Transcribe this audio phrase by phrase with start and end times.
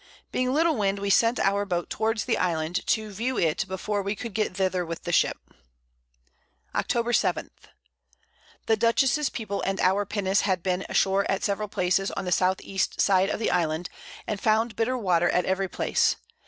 [0.31, 4.15] Being little Wind we sent our Boat towards the Island, to view it before we
[4.15, 5.37] could get thither with the Ship.
[6.73, 7.15] Octob.
[7.15, 7.51] 7.
[8.65, 12.55] The Dutchess's People, and our Pinnace had been ashore at several Places on the S.
[12.63, 12.79] E.
[12.97, 13.91] side of the Island,
[14.25, 16.15] and found bitter Water at every Place.